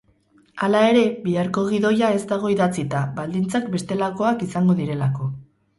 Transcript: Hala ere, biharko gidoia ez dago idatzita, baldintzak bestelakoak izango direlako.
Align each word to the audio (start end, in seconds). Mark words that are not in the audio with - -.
Hala 0.67 0.79
ere, 0.93 1.03
biharko 1.25 1.65
gidoia 1.73 2.09
ez 2.17 2.23
dago 2.33 2.53
idatzita, 2.57 3.05
baldintzak 3.21 3.73
bestelakoak 3.79 4.47
izango 4.51 4.83
direlako. 4.85 5.33